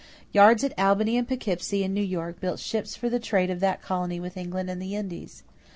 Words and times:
Yards 0.31 0.63
at 0.63 0.73
Albany 0.79 1.15
and 1.15 1.27
Poughkeepsie 1.27 1.83
in 1.83 1.93
New 1.93 2.01
York 2.01 2.39
built 2.39 2.57
ships 2.59 2.95
for 2.95 3.07
the 3.07 3.19
trade 3.19 3.51
of 3.51 3.59
that 3.59 3.83
colony 3.83 4.19
with 4.19 4.35
England 4.35 4.67
and 4.67 4.81
the 4.81 4.95
Indies. 4.95 5.43